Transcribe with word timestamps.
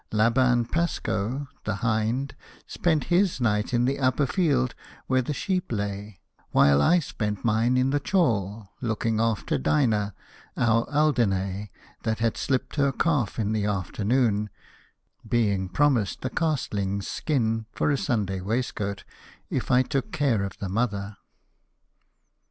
Laban 0.11 0.65
Pascoe, 0.65 1.47
the 1.63 1.75
hind, 1.75 2.33
spent 2.65 3.03
his 3.13 3.39
night 3.39 3.71
in 3.71 3.85
the 3.85 3.99
upper 3.99 4.25
field 4.25 4.73
where 5.05 5.21
the 5.21 5.31
sheep 5.31 5.71
lay, 5.71 6.19
while 6.49 6.81
I 6.81 6.97
spent 6.97 7.45
mine 7.45 7.77
in 7.77 7.91
the 7.91 7.99
chall 7.99 8.71
looking 8.81 9.19
after 9.19 9.59
Dinah, 9.59 10.15
our 10.57 10.85
Alderney, 10.89 11.71
that 12.01 12.17
had 12.17 12.35
slipped 12.35 12.77
her 12.77 12.91
calf 12.91 13.37
in 13.37 13.51
the 13.51 13.65
afternoon 13.65 14.49
being 15.29 15.69
promised 15.69 16.21
the 16.21 16.31
castling's 16.31 17.07
skin 17.07 17.67
for 17.71 17.91
a 17.91 17.95
Sunday 17.99 18.41
waistcoat, 18.41 19.03
if 19.51 19.69
I 19.69 19.83
took 19.83 20.11
care 20.11 20.41
of 20.41 20.57
the 20.57 20.67
mother. 20.67 21.17